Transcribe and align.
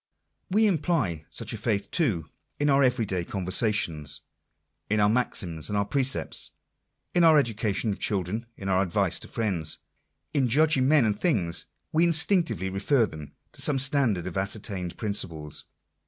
We 0.49 0.65
imply 0.65 1.25
such 1.29 1.53
a 1.53 1.57
faith, 1.57 1.91
too, 1.91 2.25
in 2.59 2.71
our 2.71 2.81
every 2.81 3.05
day 3.05 3.23
conversations; 3.23 4.21
in 4.89 4.99
our 4.99 5.07
maxims 5.07 5.69
and 5.69 5.89
precepts, 5.91 6.49
in 7.13 7.23
our 7.23 7.37
education 7.37 7.91
of 7.93 7.99
children, 7.99 8.47
in 8.57 8.67
our 8.67 8.81
advice 8.81 9.19
to 9.19 9.27
friends. 9.27 9.77
In 10.33 10.49
judging 10.49 10.87
men 10.87 11.05
and 11.05 11.19
things 11.21 11.67
we 11.91 12.03
instinctively 12.03 12.67
refer 12.69 13.05
them 13.05 13.33
to 13.51 13.61
some 13.61 13.77
standard 13.77 14.25
of 14.25 14.37
ascertained 14.37 14.97
principles. 14.97 15.65